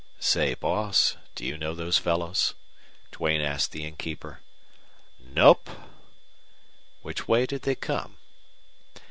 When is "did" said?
7.45-7.61